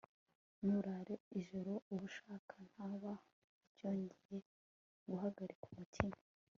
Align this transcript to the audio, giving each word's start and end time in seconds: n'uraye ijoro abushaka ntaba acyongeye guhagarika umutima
n'uraye 0.63 1.15
ijoro 1.39 1.73
abushaka 1.93 2.53
ntaba 2.71 3.11
acyongeye 3.69 4.37
guhagarika 5.07 5.63
umutima 5.71 6.15